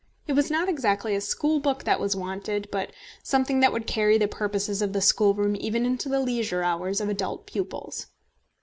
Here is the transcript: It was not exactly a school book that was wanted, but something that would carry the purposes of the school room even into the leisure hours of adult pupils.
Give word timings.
It 0.25 0.33
was 0.33 0.49
not 0.49 0.67
exactly 0.67 1.13
a 1.13 1.21
school 1.21 1.59
book 1.59 1.83
that 1.83 1.99
was 1.99 2.15
wanted, 2.15 2.67
but 2.71 2.91
something 3.21 3.59
that 3.59 3.71
would 3.71 3.85
carry 3.85 4.17
the 4.17 4.27
purposes 4.27 4.81
of 4.81 4.93
the 4.93 4.99
school 5.01 5.35
room 5.35 5.55
even 5.55 5.85
into 5.85 6.09
the 6.09 6.19
leisure 6.19 6.63
hours 6.63 7.01
of 7.01 7.07
adult 7.07 7.45
pupils. 7.45 8.07